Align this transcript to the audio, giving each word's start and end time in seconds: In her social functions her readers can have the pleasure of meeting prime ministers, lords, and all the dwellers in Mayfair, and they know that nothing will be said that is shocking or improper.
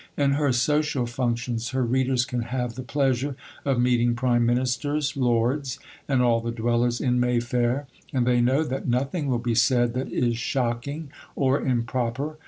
In 0.17 0.31
her 0.31 0.51
social 0.51 1.05
functions 1.05 1.69
her 1.69 1.83
readers 1.83 2.25
can 2.25 2.41
have 2.41 2.73
the 2.73 2.81
pleasure 2.81 3.35
of 3.63 3.79
meeting 3.79 4.15
prime 4.15 4.47
ministers, 4.47 5.15
lords, 5.15 5.77
and 6.07 6.23
all 6.23 6.41
the 6.41 6.49
dwellers 6.49 6.99
in 6.99 7.19
Mayfair, 7.19 7.85
and 8.11 8.25
they 8.25 8.41
know 8.41 8.63
that 8.63 8.87
nothing 8.87 9.27
will 9.27 9.37
be 9.37 9.53
said 9.53 9.93
that 9.93 10.11
is 10.11 10.37
shocking 10.39 11.11
or 11.35 11.61
improper. 11.61 12.37